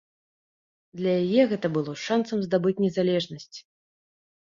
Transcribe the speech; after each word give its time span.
Для 1.01 1.11
яе 1.27 1.43
гэта 1.53 1.67
было 1.77 1.91
шанцам 2.07 2.37
здабыць 2.49 2.77
незалежнасць. 2.89 3.57